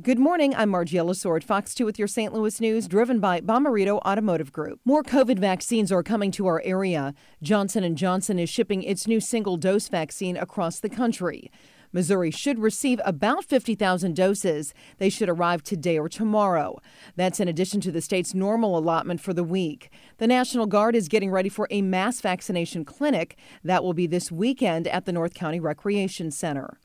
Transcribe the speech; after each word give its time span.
Good 0.00 0.20
morning. 0.20 0.54
I'm 0.54 0.70
Margiela 0.70 1.16
Sword, 1.16 1.42
Fox 1.42 1.74
2 1.74 1.84
with 1.84 1.98
your 1.98 2.06
St. 2.06 2.32
Louis 2.32 2.60
news, 2.60 2.86
driven 2.86 3.18
by 3.18 3.40
Bommarito 3.40 3.98
Automotive 4.02 4.52
Group. 4.52 4.78
More 4.84 5.02
COVID 5.02 5.40
vaccines 5.40 5.90
are 5.90 6.04
coming 6.04 6.30
to 6.30 6.46
our 6.46 6.62
area. 6.64 7.14
Johnson 7.42 7.96
& 7.96 7.96
Johnson 7.96 8.38
is 8.38 8.48
shipping 8.48 8.84
its 8.84 9.08
new 9.08 9.18
single-dose 9.18 9.88
vaccine 9.88 10.36
across 10.36 10.78
the 10.78 10.88
country. 10.88 11.50
Missouri 11.92 12.30
should 12.30 12.60
receive 12.60 13.00
about 13.04 13.44
50,000 13.44 14.14
doses. 14.14 14.72
They 14.98 15.10
should 15.10 15.28
arrive 15.28 15.64
today 15.64 15.98
or 15.98 16.08
tomorrow. 16.08 16.78
That's 17.16 17.40
in 17.40 17.48
addition 17.48 17.80
to 17.80 17.90
the 17.90 18.00
state's 18.00 18.34
normal 18.34 18.78
allotment 18.78 19.20
for 19.20 19.34
the 19.34 19.42
week. 19.42 19.90
The 20.18 20.28
National 20.28 20.66
Guard 20.66 20.94
is 20.94 21.08
getting 21.08 21.32
ready 21.32 21.48
for 21.48 21.66
a 21.72 21.82
mass 21.82 22.20
vaccination 22.20 22.84
clinic 22.84 23.36
that 23.64 23.82
will 23.82 23.94
be 23.94 24.06
this 24.06 24.30
weekend 24.30 24.86
at 24.86 25.06
the 25.06 25.12
North 25.12 25.34
County 25.34 25.58
Recreation 25.58 26.30
Center. 26.30 26.78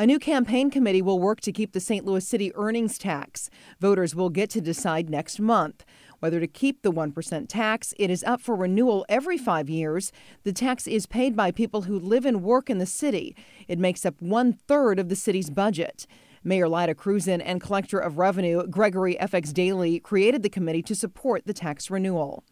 A 0.00 0.06
new 0.06 0.18
campaign 0.18 0.70
committee 0.70 1.02
will 1.02 1.18
work 1.18 1.42
to 1.42 1.52
keep 1.52 1.72
the 1.72 1.78
St. 1.78 2.06
Louis 2.06 2.26
City 2.26 2.52
earnings 2.54 2.96
tax. 2.96 3.50
Voters 3.80 4.14
will 4.14 4.30
get 4.30 4.48
to 4.48 4.62
decide 4.62 5.10
next 5.10 5.38
month 5.38 5.84
whether 6.20 6.40
to 6.40 6.46
keep 6.46 6.80
the 6.80 6.90
1% 6.90 7.48
tax. 7.50 7.92
It 7.98 8.08
is 8.08 8.24
up 8.24 8.40
for 8.40 8.56
renewal 8.56 9.04
every 9.10 9.36
five 9.36 9.68
years. 9.68 10.10
The 10.42 10.54
tax 10.54 10.86
is 10.86 11.04
paid 11.04 11.36
by 11.36 11.50
people 11.50 11.82
who 11.82 11.98
live 11.98 12.24
and 12.24 12.42
work 12.42 12.70
in 12.70 12.78
the 12.78 12.86
city. 12.86 13.36
It 13.68 13.78
makes 13.78 14.06
up 14.06 14.22
one 14.22 14.54
third 14.54 14.98
of 14.98 15.10
the 15.10 15.16
city's 15.16 15.50
budget. 15.50 16.06
Mayor 16.42 16.66
Lyda 16.66 16.94
Krewson 16.94 17.42
and 17.44 17.60
Collector 17.60 17.98
of 17.98 18.16
Revenue 18.16 18.66
Gregory 18.68 19.18
FX 19.20 19.52
Daly 19.52 20.00
created 20.00 20.42
the 20.42 20.48
committee 20.48 20.82
to 20.82 20.94
support 20.94 21.44
the 21.44 21.52
tax 21.52 21.90
renewal. 21.90 22.42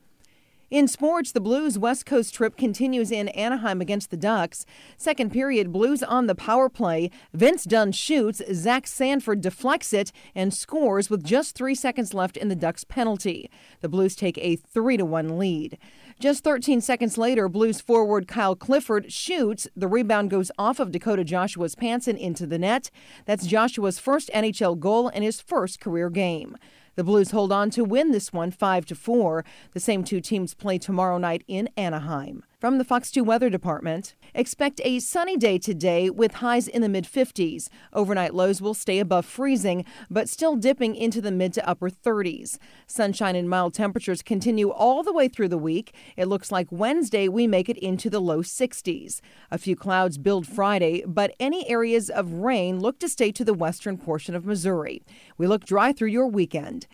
In 0.71 0.87
sports, 0.87 1.33
the 1.33 1.41
Blues 1.41 1.79
West 1.79 2.05
Coast 2.05 2.35
trip 2.35 2.59
continues 2.59 3.11
in 3.11 3.29
Anaheim 3.29 3.81
against 3.81 4.11
the 4.11 4.19
Ducks. 4.19 4.67
Second 4.99 5.33
period, 5.33 5.73
Blues 5.73 6.03
on 6.03 6.27
the 6.27 6.35
power 6.35 6.69
play. 6.69 7.11
Vince 7.33 7.65
Dunn 7.65 7.91
shoots, 7.91 8.43
Zach 8.53 8.87
Sanford 8.87 9.41
deflects 9.41 9.95
it 9.95 10.13
and 10.35 10.53
scores 10.53 11.09
with 11.09 11.25
just 11.25 11.55
three 11.55 11.75
seconds 11.75 12.13
left 12.13 12.37
in 12.37 12.49
the 12.49 12.55
Ducks' 12.55 12.85
penalty. 12.85 13.51
The 13.81 13.89
Blues 13.89 14.15
take 14.15 14.37
a 14.37 14.57
3 14.57 14.99
1 14.99 15.39
lead. 15.39 15.79
Just 16.21 16.45
13 16.45 16.83
seconds 16.83 17.17
later, 17.17 17.49
Blues 17.49 17.81
forward 17.81 18.29
Kyle 18.29 18.55
Clifford 18.55 19.11
shoots. 19.11 19.69
The 19.75 19.89
rebound 19.89 20.29
goes 20.29 20.51
off 20.59 20.81
of 20.81 20.93
Dakota 20.93 21.25
Joshua's 21.25 21.77
pants 21.77 22.07
and 22.07 22.19
into 22.19 22.47
the 22.47 22.59
net. 22.59 22.91
That's 23.25 23.47
Joshua's 23.47 23.99
first 23.99 24.29
NHL 24.35 24.79
goal 24.79 25.09
and 25.09 25.25
his 25.25 25.41
first 25.41 25.81
career 25.81 26.11
game. 26.11 26.59
The 26.99 27.05
Blues 27.05 27.31
hold 27.31 27.53
on 27.53 27.71
to 27.71 27.85
win 27.85 28.11
this 28.11 28.33
one 28.33 28.51
5 28.51 28.85
to 28.87 28.97
4. 28.97 29.45
The 29.73 29.79
same 29.79 30.03
two 30.03 30.21
teams 30.21 30.53
play 30.53 30.79
tomorrow 30.79 31.17
night 31.17 31.45
in 31.47 31.69
Anaheim. 31.77 32.43
From 32.61 32.79
the 32.79 32.85
Fox 32.85 33.13
2 33.13 33.23
Weather 33.23 33.51
Department, 33.51 34.17
expect 34.35 34.81
a 34.83 34.99
sunny 34.99 35.37
day 35.37 35.59
today 35.59 36.11
with 36.11 36.35
highs 36.35 36.67
in 36.67 36.83
the 36.83 36.89
mid 36.89 37.05
50s. 37.05 37.69
Overnight 37.93 38.35
lows 38.35 38.61
will 38.61 38.75
stay 38.75 38.99
above 38.99 39.27
freezing, 39.27 39.85
but 40.11 40.29
still 40.29 40.57
dipping 40.57 40.97
into 40.97 41.21
the 41.21 41.31
mid 41.31 41.53
to 41.53 41.69
upper 41.69 41.89
30s. 41.89 42.59
Sunshine 42.89 43.37
and 43.37 43.49
mild 43.49 43.75
temperatures 43.75 44.23
continue 44.23 44.71
all 44.71 45.05
the 45.05 45.13
way 45.13 45.29
through 45.29 45.47
the 45.47 45.57
week. 45.57 45.95
It 46.17 46.27
looks 46.27 46.51
like 46.51 46.67
Wednesday 46.73 47.29
we 47.29 47.47
make 47.47 47.69
it 47.69 47.79
into 47.79 48.11
the 48.11 48.21
low 48.21 48.43
60s. 48.43 49.21
A 49.53 49.59
few 49.59 49.77
clouds 49.77 50.19
build 50.19 50.45
Friday, 50.45 51.05
but 51.07 51.37
any 51.39 51.69
areas 51.71 52.11
of 52.11 52.33
rain 52.33 52.81
look 52.81 52.99
to 52.99 53.09
stay 53.09 53.31
to 53.31 53.45
the 53.45 53.55
western 53.55 53.97
portion 53.97 54.35
of 54.35 54.45
Missouri. 54.45 55.01
We 55.37 55.47
look 55.47 55.65
dry 55.65 55.93
through 55.93 56.09
your 56.09 56.27
weekend. 56.27 56.89